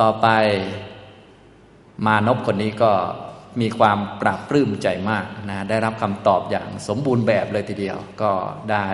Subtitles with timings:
[0.00, 0.28] ต่อไป
[2.06, 2.92] มานพคนนี้ก็
[3.60, 8.32] มีความปราบปลื้มใจมากนะได้รับคำตอบอย่างสมบูรณ์แบบเลยทีเดียวก็
[8.70, 8.86] ได้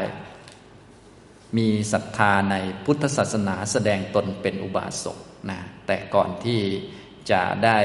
[1.56, 5.18] มีศรัทธาในพุทธศาสนาแสดงตนเป็นอุบาสก
[5.50, 6.60] นะแต่ก่อนที่
[7.30, 7.78] จะได้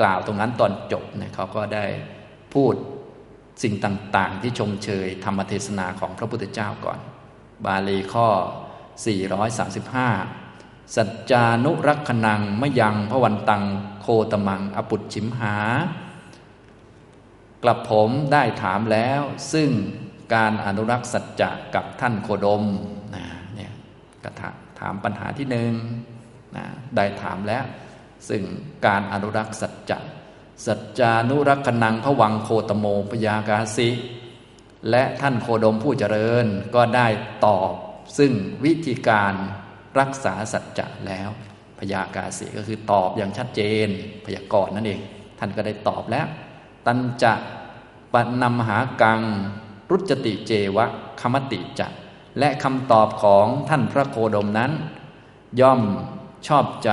[0.00, 1.86] กล่าวตรงนั้นตอนจบเนะเขาก็ได้
[2.54, 2.74] พูด
[3.62, 6.98] สิ่งต่างๆ ที่ชมเชยธรรมเทศนาของพระพุทธเจ้าก่อน
[7.66, 8.28] บาลีข้อ
[9.22, 10.41] 435
[10.96, 13.64] สัจจานุรักขนังมยังพวันตัง
[14.00, 15.56] โคตมัง อปุจฉิมหา
[17.62, 19.20] กลับผมได้ถามแล้ว
[19.52, 19.70] ซึ่ง
[20.34, 22.64] การอนุรักษ์สัจจะกับท่านโคดม
[23.14, 23.24] นะ
[23.54, 23.72] เนี่ย
[24.24, 24.30] ก็
[24.80, 25.72] ถามปัญหาที่หนึ่ง
[26.56, 26.64] นะ
[26.96, 27.64] ได้ถามแล้ว
[28.28, 28.42] ซึ่ง
[28.86, 29.98] การอนุรักษ์สัจจะ
[30.66, 33.90] สัจจานุรักขนังพวังโคตโมพยากาสิ
[34.90, 37.06] และท่านโคดมผู้เจริญก็ได้
[37.46, 37.72] ตอบ
[38.18, 38.32] ซึ่ง
[38.64, 39.34] วิธีการ
[40.00, 41.28] รักษาสัจจะแล้ว
[41.78, 43.88] พยากาสิก็คือตอบอย่างชัดเจน
[44.26, 45.00] พยากรณ์นั่นเอง
[45.38, 46.26] ท่านก็ได้ตอบแล้ว
[46.86, 47.34] ตันจะ
[48.12, 49.20] ปนำหากัง
[49.90, 50.86] รุจติเจวะ
[51.20, 51.88] คมติจะ
[52.38, 54.72] และคำตอบของท่านพระโคดมนั้น
[55.60, 55.82] ย่อม
[56.48, 56.90] ชอบใจ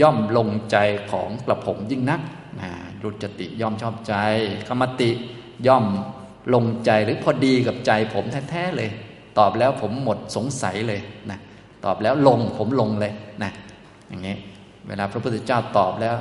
[0.00, 0.76] ย่อมลงใจ
[1.10, 2.20] ของกระผมยิ่งนัก
[2.60, 2.70] นะ
[3.02, 4.14] รุจติย่อมชอบใจ
[4.68, 5.10] คมติ
[5.66, 5.84] ย่อม
[6.54, 8.90] ลงใจหรือพอดีกับใจผมแท้ๆเลย
[9.38, 11.38] ตอบแล้วผมหมดสงสัยเลยนะ
[11.84, 13.52] ตอบแล้วลงผมลงเลยนะ
[14.08, 14.36] อย่างนี้
[14.88, 16.16] เวลาพระพุทธเจ้าตอบแล้ว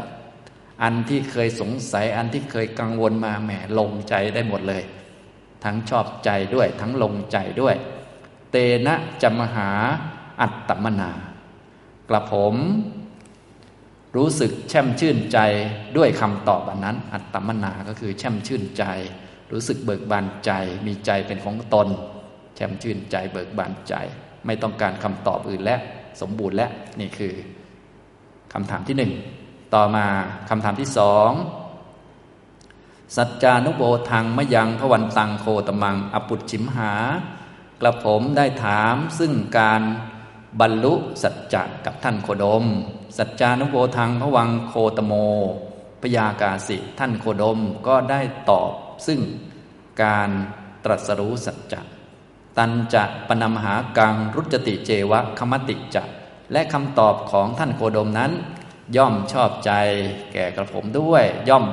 [0.84, 4.84] อันที่เคยสงสัยอันที่เคยกังวลมาแหมลงใจได้หมดเลย
[5.64, 7.76] ทั้งชอบใจด้วย ทั้งลงใจด้วย
[8.52, 8.56] เต
[8.88, 9.70] นะจมหา
[10.42, 11.12] อัตตมนา
[12.10, 12.56] กระผม
[14.16, 15.40] รู้สึกแช่มชื่นใจ
[15.98, 18.84] ด้วยคำตอบอันนั้น อัตตมนาก็คือแช่มชื่นใจ
[19.52, 20.52] รู้สึกเบิกบานใจ
[20.88, 21.88] มีใจเป็นของตน
[22.56, 23.96] แช่มชื่นใจเบิกบานใจ
[24.46, 25.76] ไม่ต้องการคำตอบอื่นและ
[26.22, 26.68] สมบูรณ์และ
[27.00, 27.34] นี่คือ
[28.54, 29.12] คำถามที่หนึ่ง
[29.74, 30.06] ต่อมา
[30.50, 31.32] คำถามที่สอง
[33.16, 36.94] สัจจานุโบทังมยังพวันตังโคตมังอปุชิมหา
[37.82, 39.82] กระผมได้ถามซึ่งการ
[40.60, 40.94] บรรลุ
[41.24, 42.66] สัจจะกับท่านโคดม
[43.18, 45.14] สัจจานุโบทังพวังโคตโม
[46.02, 48.72] พยากาสิท่านโคดมก็ได้ตอบ
[49.08, 49.20] ซึ่ง
[50.04, 50.30] การ
[50.84, 51.82] ตรัสรู้สัจจะ
[52.58, 56.04] ตันจะปนมหากังรุจติเจวะคมติจะ
[56.52, 58.32] และคำตอบของท่านโคดมนั้น
[58.98, 59.72] ย่อมชอบใจ
[60.34, 61.66] แก่กระผมด้วย ย่อม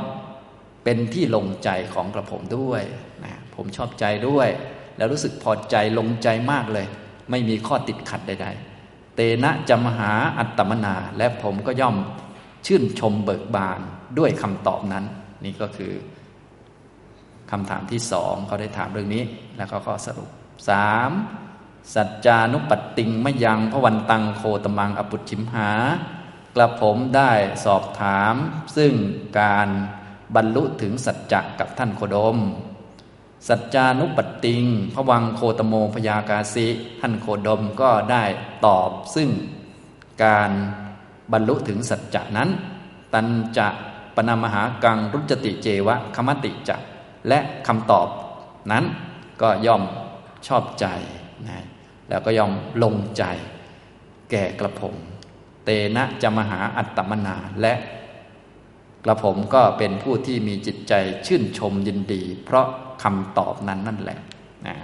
[0.85, 2.83] เป็นที่ลงใจของกระผมด้วย
[3.25, 4.49] นะผมชอบใจด้วย
[4.97, 6.87] แล้วรู้สึกพอใจลงใจมากเลย
[7.31, 11.97] ไม่มีข้อติดขัดใดๆ เตนะจมหาอัตตมนา และผมก็ย่อม
[12.67, 13.81] ชื่นชมเบิกบาน
[14.19, 15.05] ด้วยคำตอบนั้น
[15.45, 15.93] นี่ก็คือ
[17.51, 19.23] คำถามที่สองเขาได้ถามเรื่องนี้
[19.57, 20.31] แล้วเขาก็สรุป
[20.69, 21.11] สาม
[21.95, 25.71] สัจจานุปัตติงมยังพระวันตังโคตมังอปุชิมหา
[26.55, 27.33] กระผมได้
[27.65, 28.35] สอบถาม
[28.77, 28.93] ซึ่ง
[29.41, 29.69] การ
[30.35, 32.39] บรรลุถึงสัจจะกับท่านโคดม
[33.49, 36.67] สัจจานุปัตติงพระวังโคตโมพยากาสิ
[37.01, 38.25] ท่านโคดมก็ได้
[38.67, 39.29] ตอบซึ่ง
[40.25, 40.51] การ
[41.33, 42.49] บรรลุถึงสัจจะนั้น
[43.13, 43.69] ตันจะ
[44.17, 46.77] ปนามหากังรุจติเจวะคมติจะ
[47.29, 48.09] และคำตอบ
[48.71, 48.85] นั้น
[49.43, 49.83] ก็ย่อม
[50.47, 50.87] ชอบใจ
[51.49, 51.65] นะ
[52.09, 52.53] แล้วก็ยอม
[52.83, 53.25] ลงใจ
[54.31, 54.95] แก่กระผม
[55.65, 57.75] เตนะจะมหาอัตตมนาและ
[59.05, 60.95] กระผมก็เป็นผู้ที่มีจิตใจ
[61.27, 62.67] ชื่นชมยินดี เพราะ
[63.03, 64.19] คำตอบนั้นนั่นแหละ
[64.67, 64.77] นะ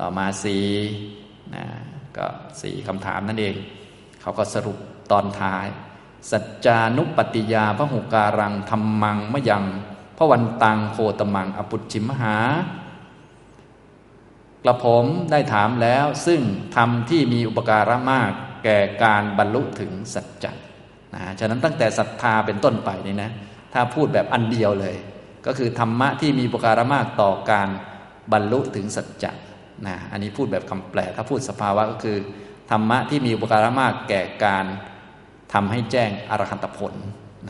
[0.00, 0.56] ต่อมาสี
[1.54, 1.64] นะ
[2.16, 2.26] ก็
[2.60, 3.56] สี่คำถามนั่นเอง
[4.20, 4.78] เขาก็สรุป
[5.10, 5.66] ตอนท้าย
[6.30, 9.64] สัจจานุปฏิยาพระหุการังธรรมังมะยัง
[10.16, 12.36] พระวันตังโคตมัง อปุจิมหา
[14.64, 16.40] กระผมได้ถามแล้วซึ่ง
[16.76, 18.30] ธรรมที่มีอุปการะมาก
[18.64, 20.52] แก่การบรรลุถึงสัจจะ
[21.14, 23.30] นะฉะนั้นตั้งแต่ศรัทธาเป็นต้นไปนี่นะ
[23.72, 24.96] ถ้าพูดแบบอันเดียวเลย
[25.46, 27.68] ก็คือธรรมะที่มีอุปการะมากต่อการ
[28.32, 29.32] บรรลุถึงสัจจะ
[29.86, 32.16] นะอันนี้พูดแบบคำแปล ถ้าพูดสภาวะก็คือ
[32.70, 34.64] ธรรมะที่มีอุปการะมากแก่การ
[35.52, 36.94] ทำให้แจ้งอรหันตผล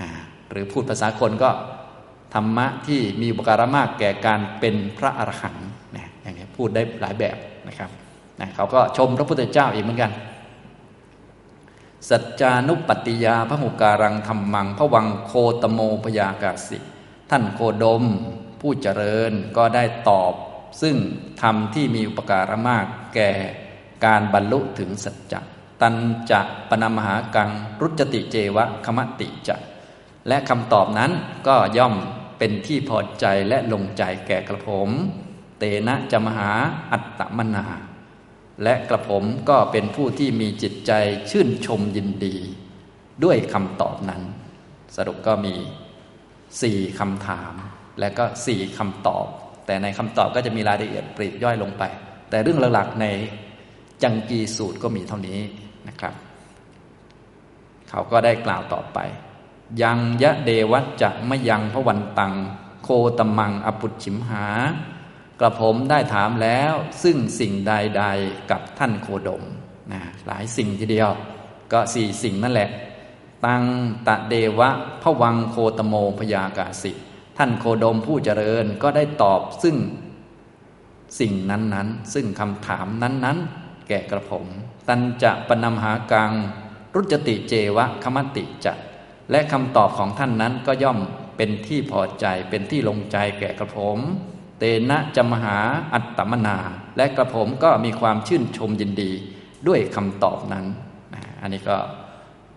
[0.01, 0.11] นะ
[0.51, 1.51] หรือพูดภาษาคนก็
[2.35, 5.69] ธรรมะที่มีอุปการะมากแก่การเป็นพระอรหันต์
[6.63, 7.37] พูดได้หลายแบบ
[7.69, 7.91] นะครับ
[8.41, 10.13] นะเขาก็ชมพระพุทธเจ้าอีกเหมือนกัน
[12.09, 15.33] สัจจานุปติยาพระหุการังธรรมังพระวังโค
[15.63, 16.79] ตโมพยากาสิ
[17.31, 18.05] ท่านโคดม
[18.61, 20.33] ผู้เจริญก็ได้ตอบ
[20.83, 20.97] ซึ่ง
[21.43, 23.31] ธรรมที่มีอุปการะมากแก่
[24.05, 25.41] การบรรลุถึงสัจจะ
[25.81, 25.95] ตัน
[26.31, 27.51] จะปนามหากัง
[27.81, 29.57] รุจติเจวะคมติจะ
[30.29, 31.13] และคำตอบนั้น
[31.47, 31.95] ก็ย่อม
[32.39, 34.91] เป็นที่พอใจและลงใจแก่กระผม
[35.63, 36.51] เตนะจะมหา
[36.93, 37.67] อัตตมนา
[38.63, 40.93] และกระผมก็เป็นผู้ที่มีจิตใจ
[41.31, 42.37] ชื่นชมยินดี
[43.25, 44.23] ด้วยคำตอบนั้น
[44.97, 45.55] สรุปก็มี
[46.63, 47.55] สี่คำถาม
[48.01, 49.27] และก็สี่คำตอบ
[49.67, 51.83] แต่ในคำตอบก็จะมีรายละเอียดปรีบย่อยลงไป
[52.31, 53.07] แต่เรื่องหลักๆใน
[54.03, 55.41] จังกีสูตรก็มีเท่านี้
[55.89, 56.15] นะครับ
[57.91, 58.99] เขาก็ได้กล่าวต่อไป
[59.83, 62.33] ยังยะเดวัจจะมยังพระวันตัง
[62.83, 62.89] โค
[63.19, 64.47] ตมังอปุชิมหา
[65.41, 69.43] กระผมได้ถามแล้วซึ่งสิ่งใดๆกับท่านโคดม
[69.93, 71.11] นะหลายสิ่งทีเดียว
[71.73, 72.71] ก็สี่สิ่งนั่นแหละ
[73.47, 73.65] ตัง
[74.09, 74.71] ตะเดวะ
[75.03, 76.93] พระวังโคตโมพยากาสิ
[77.39, 79.77] ท่านโคดมผู้เจริญก็ได้ตอบซึ่ง
[81.21, 84.47] สิ่งนั้นๆ ซึ่งคำถามนั้นๆ แก่กระผม
[84.89, 86.33] ตันจะปนำหากัง
[86.95, 88.73] รุจติเจวะคมติจะ
[89.31, 90.99] และคำตอบของท่านนั้นก็ย่อม
[91.37, 93.99] เป็นที่พอใจเป็นที่ลงใจแก่กระผม
[94.65, 95.59] เตนะจมหา
[95.95, 96.57] อัตตมนา
[96.97, 99.11] และกระผมก็มีความชื่นชมยินดี
[99.69, 100.67] ด้วยคำตอบนั้น
[101.15, 101.77] นะอันนี้ก็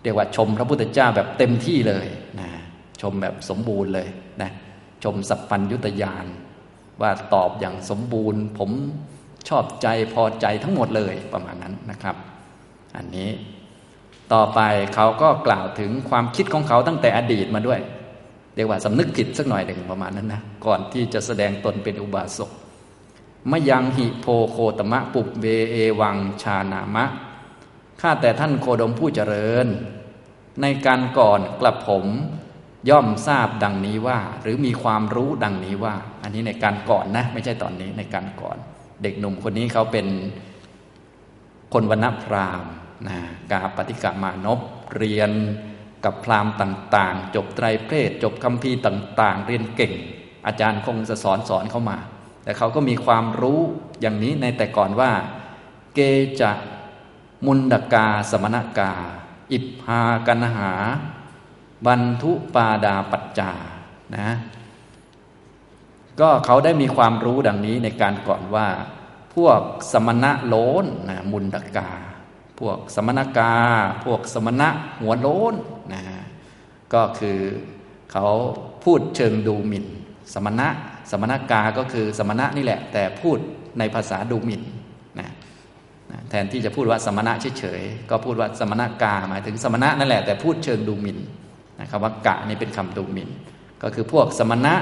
[0.02, 2.06] เรียกว่าชมพระพุทธเจ้าแบบเต็มที่เลย
[2.40, 2.48] นะ
[3.02, 4.08] ชมแบบสมบูรณ์เลย
[4.42, 4.50] นะ
[5.04, 6.26] ชมสัพพัญยุตยาน
[7.02, 8.70] ว่าตอบอย่างสมบูรณ์ ผม
[9.48, 12.16] ชอบใจพอใจทั้งหมดเลยประมาณนั้นนะครับ
[12.96, 13.30] อันนี้
[14.32, 14.60] ต่อไป
[14.94, 17.80] เขาก็กล่าวถึงความคิดของเขาตั้งแต่อดีตมาด้วย
[18.56, 22.50] เรียกว่าสำนึกผิดสักหน่อยหนึ่งประมาณนั้นนะก่อนที่จะแสดงตนเป็นอุบาสก
[23.50, 27.04] มยังหิโพโคตมะปุบเวเอวังชานามะ
[28.00, 29.66] ข้าแต่ท่านโคดมผู้เจริญ
[30.62, 32.06] ในการก่อนกลับผม
[32.90, 38.56] ย่อมทราบดังนี้ว่า หรือมีความรู้ดังนี้ว่า อันนี้ในการก่อนนะ ไม่ใช่ตอนนี้ในการก่อน
[39.02, 40.06] เด็กหนุ่มคนนี้เขาเป็น
[41.72, 42.64] คนวรรณพราม
[43.08, 43.18] นะ
[43.50, 44.60] กาปฏิกามานพ
[44.96, 45.30] เรียน
[46.04, 49.92] กับพราหมณ์ต่าง ๆ จบไตรเพศจบคัมภีร์ต่าง ๆ เรียนเก่ง
[50.46, 51.98] อาจารย์คงจะสอนสอนเข้ามา
[52.44, 53.60] แต่เขาก็มีความรู้
[54.00, 55.10] อย่างนี้ในแต่ก่อนว่า
[55.94, 56.00] เก
[56.40, 56.50] จะ
[57.46, 58.92] มุนดกาสมณกา
[59.52, 60.72] อิพากันหา
[61.86, 63.52] บรรทุปาดาปัจจา
[64.16, 64.30] นะ
[66.20, 68.68] ก็เขาได้มีความรู้ดังนี้ในการก่อนว่า
[69.34, 69.60] พวก
[69.92, 70.54] สมณะโล
[70.84, 71.90] นนะมุนดกา
[72.60, 73.54] พวกสมณกา
[74.04, 74.68] พวกสมณะ
[75.00, 75.54] หัวโลน
[75.92, 76.02] นะ
[76.94, 77.38] ก็คือ
[78.12, 78.26] เขา
[78.84, 79.86] พูดเชิงดูหมิ่น
[80.34, 80.68] สมณะ
[81.10, 83.38] สมณกาก็คือสมณะนี่แหละ แต่พูด
[83.78, 84.62] ในภาษาดูหมิ่น
[85.20, 85.28] นะ
[86.30, 91.18] แทนที่จะพูดว่าสมณะเฉยๆก็พูดว่าสมณกาหมายถึงสมณะนั่นแหละแต่พูดเชิงดูหมิ่น
[91.80, 93.30] นะครับว่ากะนี่เป็นคำดูหมิ่น
[93.82, 94.74] ก็คือพวกสมณะ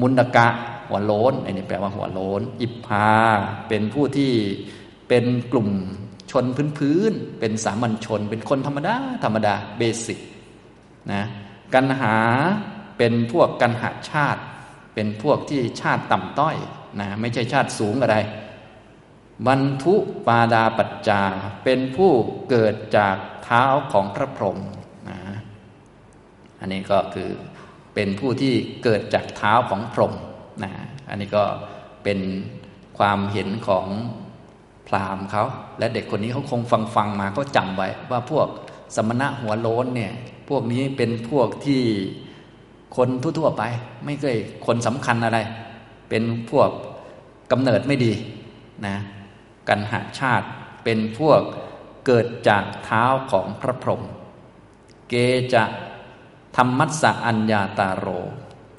[0.00, 0.48] มุนดกะ
[0.88, 3.10] หัวโลนอันนี้แปลว่าหัวโลนอิพา
[3.68, 4.32] เป็นผู้ที่
[5.08, 5.68] เป็นกลุ่ม
[6.32, 10.20] ชนพื้นพื้นเป็นสามัญชน เป็นคนธรรมดา ธรรมดาเบสิก
[11.12, 11.22] นะ
[11.74, 12.16] กันหา
[12.98, 14.42] เป็นพวกกันหาชาติ
[14.94, 16.56] เป็นพวกที่ชาติต่ำต้อย
[17.00, 18.16] นะไม่ใช่ชาติสูงอะไร
[19.46, 19.94] บรรทุ
[20.26, 21.22] ปาดาปัจจา
[21.64, 22.10] เป็นผู้
[22.50, 24.58] เกิดจากเท้าของพระพรหม
[25.08, 25.18] นะ
[26.60, 27.30] อันนี้ก็คือ
[27.94, 28.54] เป็นผู้ที่
[28.84, 30.12] เกิดจากเท้าของพรหม
[30.64, 30.72] นะ
[31.08, 31.44] อันนี้ก็
[32.04, 32.20] เป็น
[32.98, 33.86] ความเห็นของ
[34.94, 35.44] รามเขา
[35.78, 38.48] และเด็กคนนี้เขาคงฟังฟังมาก็จำไว้ว่าพวก
[38.96, 40.12] สมณะหัวโล้นเนี่ย
[40.48, 41.82] พวกนี้เป็นพวกที่
[42.96, 43.62] คนทั่วๆไป
[44.04, 44.36] ไม่เคย
[44.66, 45.38] คนสำคัญอะไร
[46.08, 46.70] เป็นพวก
[47.50, 48.12] กำเนิดไม่ดี
[48.86, 48.96] นะ
[49.68, 50.46] กันหาชาติ
[50.84, 51.40] เป็นพวก
[52.06, 54.02] เกิดจากเท้าของพระพรหม
[55.08, 55.14] เก
[55.54, 55.64] จะ
[56.56, 58.06] ธรรมัสสะอัญญาตาโร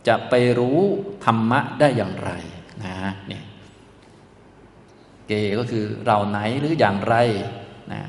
[0.07, 0.79] จะไปรู้
[1.25, 2.31] ธรรมะได้อย่างไร
[2.83, 2.95] นะ
[3.27, 3.42] เนี่ย
[5.27, 7.15] เกก็คือเราไหนหรืออย่างไร
[7.93, 8.01] นะ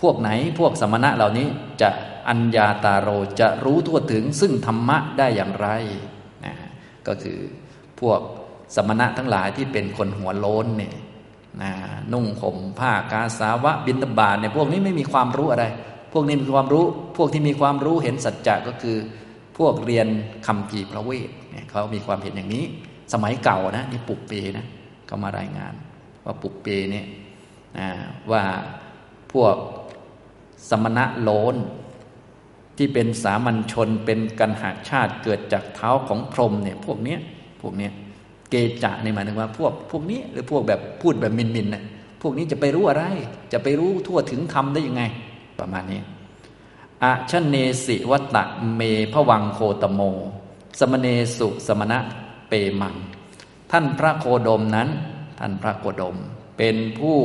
[0.00, 1.46] พวกไหนพวกสมณะเหล่านี้
[1.80, 1.88] จะ
[2.28, 3.08] อัญญาตาโร
[3.40, 5.68] จะรู้ทั่วถึงซึ่งธรรมะได้อย่างไร
[6.44, 6.54] นะ
[7.06, 7.38] ก็คือ
[8.00, 8.20] พวก
[8.74, 10.94] สมณะทั้งหลายที่เป็นคนหัวโล้นเนี่ย
[11.62, 11.72] นะ
[12.12, 15.64] นุ่งห่มผ้ากาสาวะบินตบาทเนี่ยพวกนี้ไม่มีความรู้อะไร
[16.12, 16.84] พวกนี้มีความรู้
[17.16, 18.96] พวกที่มีความรู้เห็นสัจจะก็คือ
[19.58, 20.06] พวกเรียน
[20.46, 22.64] คำกีพระเวทเนี่ยเขามีความเห็นอย่างนี้
[23.12, 24.66] สมัยเก่านะนี่ปุกเปนะ
[25.06, 25.74] เขามารายงาน
[26.24, 27.06] ว่าปุเปเนี่ย
[28.32, 28.42] ว่า
[29.32, 29.56] พวก
[30.68, 31.56] สมณะโลน
[32.76, 37.18] ที่เป็นสามัญชนเป็นกันหาชาติเกิดจากเท้าของพรหมเนี่ยพวกเนี้ย
[37.60, 37.92] พวกเนี้ย
[38.50, 41.84] เกจะในหมายถึงว่าพวกพวกนี้หรือพวกแบบพูดแบบมินมินน่ะ
[42.22, 43.04] พวกนี้จะไปรู้อะไร
[43.52, 45.02] จะไปรู้ทั่วถึงธรรมได้ยังไง
[45.60, 46.00] ประมาณนี้
[47.02, 48.44] อะชเนสิวัตะ
[48.76, 48.80] เม
[49.12, 50.00] พวังโคตโม
[50.78, 51.98] สมเนสุสมณะ
[52.48, 52.94] เปมัง
[53.70, 54.88] ท่านพระโคดมนั้น
[55.40, 56.16] ท่านพระโคดม
[56.58, 57.18] เป็นผู้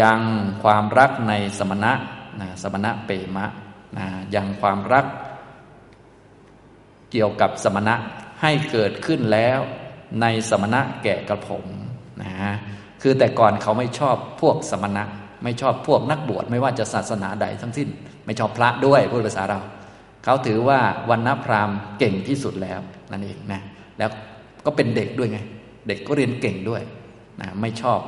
[0.00, 0.22] ยัง
[0.62, 1.92] ความรักในสมณะ
[2.40, 3.46] นะสมณะเปมะ
[3.98, 5.06] นะยังความรัก
[7.10, 7.94] เกี่ยวกับสมณะ
[8.42, 9.58] ให้เกิดขึ้นแล้ว
[10.20, 11.66] ในสมณะแก่กระผม
[12.22, 12.32] นะ
[13.02, 15.04] คือแต่ก่อนเขาไม่ชอบพวกสมณะ
[15.44, 17.88] ไม่ชอบพวกนักบวชไม่ว่าจะศาสนาใดทั้งสิ้น
[18.26, 19.60] ไม่ชอบพระด้วยพูดภาษาเรา
[20.24, 20.80] เขาถือว่า
[21.10, 22.80] วันณพราหมณ์เก่งที่สุดแล้ว
[23.10, 23.60] นั่นเองนะ
[23.98, 24.10] แล้ว
[24.66, 25.38] ก็เป็นเด็กด้วยไง
[25.88, 26.82] เด็กก็เรียนเก่งด้วย
[27.40, 28.00] นะไม่ชอบ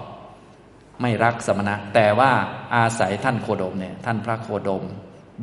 [1.02, 2.30] ไม่รักสมณะ แต่ว่า
[2.74, 4.84] อาศัยท่านโคดมเนี่ยท่านพระโคดม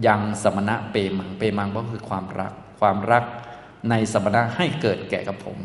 [0.08, 3.24] ยังสมณะเปมังเปมังก็คือความรัก ความรัก
[3.90, 5.58] ในสมณะให้เกิดแก่กับผม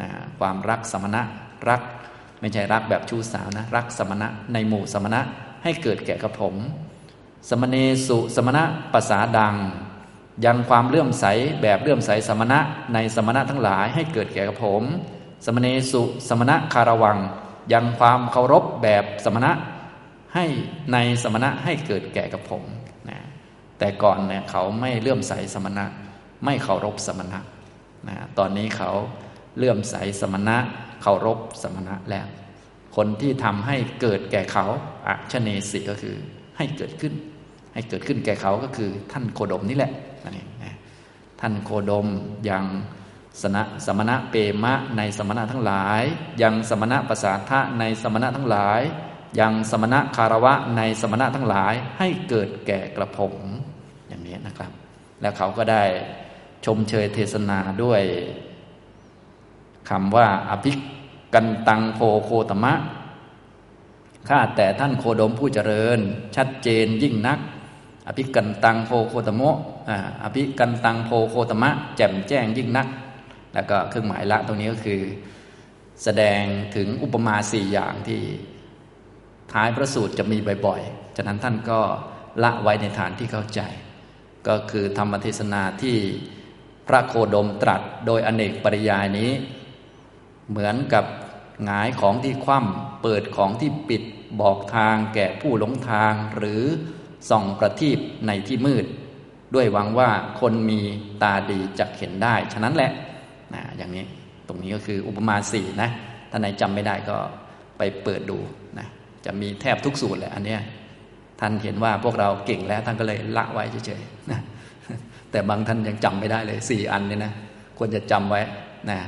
[0.00, 0.08] นะ
[0.40, 1.22] ความรักสมณะ
[1.68, 1.82] รัก
[2.40, 5.20] ไม่ใช่รักแบบชู้สาวนะ รักสมณะในหมู่สมณะ
[5.64, 6.54] ให้เกิดแก่กับผม
[7.48, 7.76] สมณเน
[8.06, 8.62] สุสมณะ
[8.92, 9.54] ภาษาดัง
[10.44, 11.24] ยังความเลื่อมใส
[11.62, 12.58] แบบเลื่อมใสสมณะ
[12.94, 14.82] ในสมณะทั้งหลายให้เกิดแก่กับผม
[15.44, 17.18] สมณเนสุสมณะคารวัง
[17.72, 19.52] ยังความเคารพแบบสมณะ
[20.34, 20.44] ให้
[20.92, 22.62] ในสมณะให้เกิดแก่กับผม
[23.08, 23.18] นะ
[23.78, 25.84] แต่ก่อนเนี่ยเขาไม่เลื่อมใสสมณะ
[26.44, 27.38] ไม่เคารพสมณะ
[28.08, 28.90] นะตอนนี้เขา
[29.56, 30.56] เลื่อมใสสมณะ
[31.02, 32.26] เคารพสมณะแล้ว
[32.96, 34.64] คนที่ทำให้เกิดแก่เขา
[35.06, 36.16] อัชเนสิก็คือ
[36.56, 37.14] ให้เกิดขึ้น
[37.74, 39.92] ให้เกิดขึ้นแก่เขาก็คือท่านโคดมนี่แหละ
[40.24, 40.76] นั่นเองนะ
[41.40, 42.06] ท่านโคดม
[42.50, 42.64] ยัง
[43.42, 46.02] สนะสมณะเปมะในสมณะทั้งหลาย
[46.42, 48.80] ยังสมณะภาษาทะในสมณะทั้งหลาย
[49.40, 53.34] ยังสมณะคารวะในสมณะทั้งหลายให้เกิดแก่กระผม
[54.08, 54.72] อย่างนี้นะครับ
[55.20, 55.84] แล้วเขาก็ได้
[56.64, 58.02] ชมเชยเทศนาด้วย
[59.88, 60.72] คำว่า อภิ
[61.34, 62.74] กันตังโพโคตมะ
[64.28, 65.98] ข้าแต่ท่านโคดมผู้เจริญ
[66.36, 67.38] ชัดเจนยิ่งนัก
[68.08, 69.42] อภิกันตังโพโคตโม
[70.24, 72.88] อภิกันตังโพโคตมะ แจ่มแจ้งยิ่งนัก
[73.54, 75.00] แล้วก็เครื่องหมายละตรงนี้ก็คือ
[76.04, 76.42] แสดง
[76.76, 78.20] ถึงอุปมาสี่อย่างที่
[79.52, 81.80] ท้ายพระสูตรจะมีบ่อยๆ ฉะนั้นท่านก็
[82.42, 83.60] ละไว้ในฐานที่เข้าใจ
[84.48, 85.96] ก็คือธรรมเทศนาที่
[86.88, 89.30] พระโคดมตรัสโดยอเนกปริยายนี้
[90.50, 91.04] เหมือนกับ
[91.64, 94.02] หงายของที่คว่ำเปิดของที่ปิด
[94.40, 96.62] บอกทางแก่ผู้หลงทางหรือ
[97.30, 98.84] ส่องประทีปในที่มืด
[99.54, 100.80] ด้วยหวังว่าคนมี
[101.22, 103.06] ตาดีจะเห็นได้ ฉะนั้นแหละนะ
[103.78, 104.04] อย่างนี้
[104.48, 105.90] ตรงนี้ก็คืออุปมาสี่นะ
[106.30, 107.16] ท่านไหนจำไม่ได้ก็
[107.78, 108.38] ไปเปิดดู
[108.78, 108.86] นะ
[109.24, 110.60] จะมีแทบทุกสูตรแหละอันเนี้ย
[111.40, 114.40] ท่านเห็นว่าพวกเราเก่งแล้วท่านก็เลยละไว้เฉยๆนะ
[115.30, 117.32] แต่บางท่านยังจำไม่ได้เลยสี่อันเนี่ยนะ
[117.78, 118.40] ควรจะจำไว้
[118.90, 118.98] นะ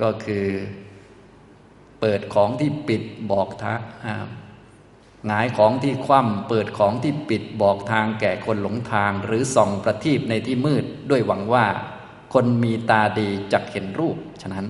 [0.00, 0.46] ก็คือ
[2.00, 3.02] เปิดของที่ปิด
[3.32, 3.80] บอกทาง
[5.26, 11.66] หงายของที่คว่ำเปิดของที่ปิดบอกทางแก่คนหลงทาง หรือส่องประทีปในที่มืดด้วยหวังว่า
[12.32, 14.66] คนมีตาดีจักเห็นรูป ฉะนั้น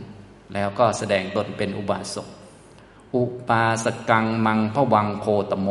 [0.54, 2.28] แล้วก็แสดงตนเป็นอุบาสก
[3.16, 5.68] อุปาสกังมังพวังโคตโม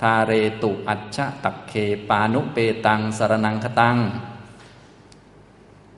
[0.00, 1.72] ทาเรตุอัชชะตักเค
[2.08, 3.98] ปานุเปตังสารนังคตัง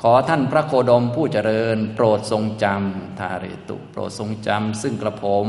[0.03, 5.49] ขอท่านพระโคดมผู้เจริญ โปรดทรงจำทาเรตุโปรดทรงจำซึ่งกระผม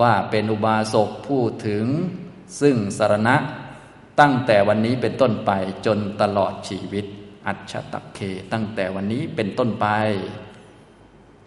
[0.00, 1.86] ว่าเป็นอุบาสกผู้ถึง
[2.60, 3.36] ซึ่งสารณะ
[4.20, 5.50] ตั้งแต่วันนี้เป็นต้นไป
[5.86, 7.06] จนตลอดชีวิต
[7.46, 8.20] อัจฉตักเค
[8.52, 9.86] ตั้งแต่วันนี้เป็นต้นไป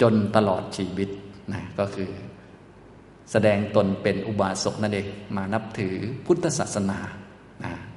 [0.01, 1.09] จนตลอดชีวิต
[1.53, 2.11] นะก็คือ
[3.31, 6.99] แสดงตนเป็นอุบาสกนั่นเองมานับถือพุทธศาสนา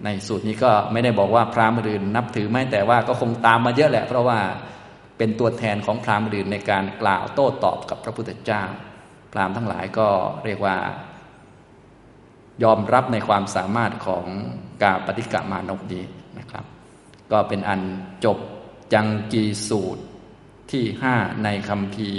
[0.05, 4.40] ในสูตรนี้ก็ไม่ได้บอกว่าพราหมณ์อื่นนับถือไม่แต่ว่าก็คงตามมาเยอะแหละ เพราะว่า
[5.19, 8.62] เป็นตัวแทนของพราหมณ์อื่นในการกล่าวโต้ตอบกับพระพุทธเจ้า
[9.33, 10.09] พราหมณ์ทั้งหลายก็
[10.45, 10.76] เรียกว่า
[12.62, 14.26] ยอมรับในความสามารถของ
[14.83, 16.02] กาปฏิกามานกดี
[16.38, 16.64] นะครับ
[17.33, 17.81] ก็เป็นอัน
[18.25, 18.39] จบ
[18.93, 20.03] จังกีสูตร
[20.71, 22.11] ที่ห้าในคำพี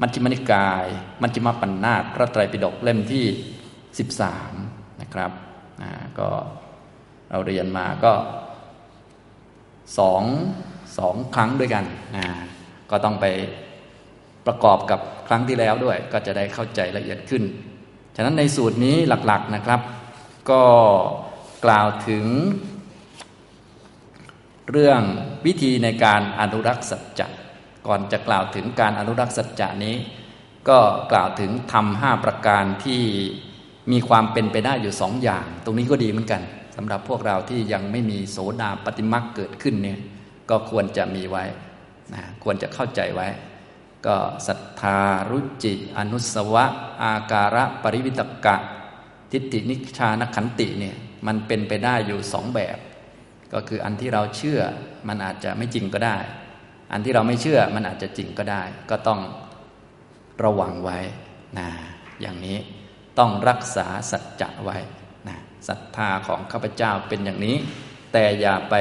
[0.00, 0.86] มัชฌิมนิกาย
[1.22, 3.24] มัชฌิมปัญนาตพระไตรปิฎกเล่มที่
[3.98, 4.52] สิบสาม
[5.00, 5.32] นะครับ
[6.18, 6.28] ก็
[7.30, 8.12] เราเรียนมาก็
[9.98, 10.22] สอง
[10.98, 11.84] สองครั้งด้วยกัน
[12.90, 13.26] ก็ต้องไป
[14.46, 17.42] ประกอบกับครั้งที่แล้วด้วย ก็จะได้เข้าใจละเอียดขึ้น
[18.16, 19.80] ฉะนั้นในสูตรนี้หลักๆนะครับ
[20.50, 20.62] ก็
[21.64, 22.24] กล่าวถึง
[24.72, 25.00] เรื่อง
[25.46, 27.26] วิธีในการอนุรักษ์สัจจะ
[27.86, 29.96] ก่อนจะกล่าวถึงการอนุรักษ์สัจจะนี้
[30.68, 30.78] ก็
[31.12, 33.02] กล่าวถึงทำห้าประการที่
[33.92, 36.42] มีความเป็นไปได้อยู่สองอย่าง ตรงนี้ก็ดีเหมือนกัน
[36.76, 39.98] สำหรับพวกเราที่ยังไม่มีโสดาปฏิมักเกิดขึ้นเนี่ย
[40.50, 41.44] ก็ควรจะมีไว้
[42.14, 43.28] นะควรจะเข้าใจไว้
[44.06, 44.98] ก็ศรัทธา
[45.30, 46.64] รุจิ อนุสวะ
[47.02, 48.56] อาการะปริวิตกะ
[49.32, 50.96] ทิฏฐินิชานขันติเนี่ย
[51.26, 52.76] มันเป็นไปได้อยู่สองแบบ
[53.54, 54.60] ก็คืออันที่เราเชื่อ
[55.08, 56.16] มันอาจจะไม่จริงก็ได้
[56.92, 59.20] อันที่เราไม่เชื่อมันอาจจะจริงก็ได้ ก็ต้อง
[60.44, 60.98] ระวังไว้
[61.58, 61.68] นะ
[62.20, 62.58] อย่างนี้
[63.18, 64.78] ต้องรักษาสัจจะไว้
[65.28, 65.36] นะ
[65.68, 67.56] ศรัทธาของข้าพเจ้าเป็นอย่างนี้
[68.12, 68.74] แต่อย่าไป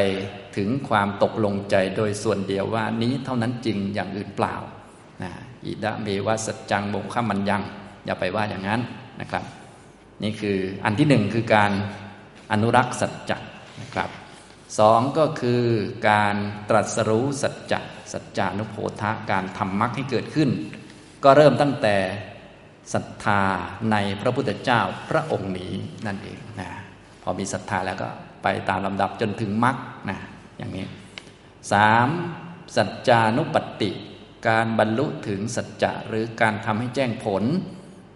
[0.57, 4.55] ถึงความตกลงใจโดยส่วนเดียวว่านี้เท่านั้นจริงอย่างอื่นเปล่า
[5.23, 5.31] นะ
[5.65, 7.63] อิดะเมวะสัจจังโมฆะมันยัง
[8.05, 8.81] อย่าไปว่าอย่างนั้น
[9.21, 9.43] นะครับ
[10.23, 11.71] นี่คืออันที่หนึ่งคือการ
[12.51, 13.37] อนุรักษ์สัจจะ
[13.81, 14.09] นะครับ
[14.77, 15.63] สองก็คือ
[16.09, 16.35] การ
[16.69, 17.79] ตรัสรู้สัจจะ
[18.11, 20.49] สัจจานุโพธะการทำมรรคให้เกิดขึ้น
[21.23, 21.95] ก็เริ่มตั้งแต่
[22.93, 23.41] ศรัทธา
[23.91, 25.73] ในพระพุทธเจ้าพระองค์นี้
[26.05, 26.69] นั่นเองนะ
[27.23, 28.09] พอมีศรัทธาแล้วก็
[28.43, 29.77] ไปตามลำดับจนถึงมรรค
[30.09, 30.17] นะ
[30.57, 30.85] อย่างนี้
[31.71, 32.07] สาม
[32.75, 33.91] สัจจานุปติ
[34.47, 37.43] การบรรลุถึงสัจจะหรือการทำให้แจ้งผล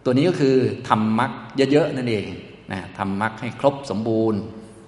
[0.04, 0.58] ตัวนี้ก็คือ
[0.90, 1.32] ทำมรรค
[1.72, 2.26] เยอะๆนั่นเอง
[2.72, 4.42] นะทำมรรคให้ครบสมบูรณ์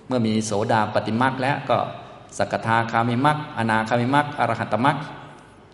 [0.07, 1.77] เมื่อมีโสดาปฏิมรรคแล้วก็
[2.37, 4.97] สกทาคามิมรรคอนาคามิมรรคอรหัตมรรค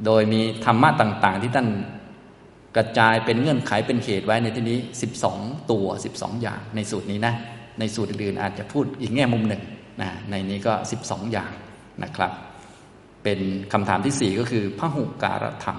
[0.06, 1.68] โดยมีธรรมะต่าง ๆ ที่ท่าน
[2.76, 4.78] กระจายเป็นเงื่อนไขเป็นเหตุไว้ในที่นี้
[5.24, 7.34] 12 ตัว 12 อย่างในสูตรนี้นะ
[7.80, 9.62] ในสูตรอื่นอาจจะพูดอีกแง่มุมหนึ่ง
[10.02, 10.74] นะในนี้ก็
[11.04, 11.52] 12 อย่าง
[12.04, 12.32] นะครับ
[13.24, 13.40] เป็น
[13.74, 15.78] คำถามที่สี่ก็คือพระหุการธรรม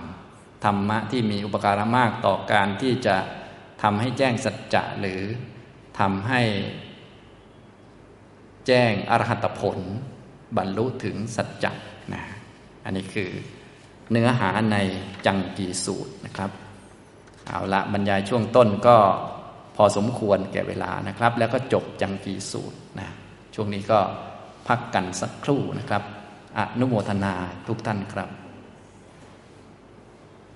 [0.65, 3.17] ธรรมะที่มีอุปการะมากต่อการที่จะ
[3.83, 5.21] ทำให้แจ้งสัจจะหรือ
[5.99, 6.41] ทำให้
[8.67, 9.79] แจ้งอรหัตผล
[10.57, 11.73] บรรลุถึงสัจจะ
[12.13, 12.23] นะ
[12.85, 13.31] อันนี้คือ
[14.11, 14.77] เนื้อหาใน
[15.27, 16.51] จังกีสูตรนะครับ
[17.47, 18.97] เอาละบรรยายช่วงต้นก็
[19.77, 23.09] พอสมควรแก่เวลานะครับ แล้วก็จบจังกีสูตรนะ
[23.55, 23.99] ช่วงนี้ก็
[24.69, 26.03] พักกันสักครู่นะครับ
[26.59, 27.35] อนุโมทนา
[27.69, 28.29] ทุกท่านครับ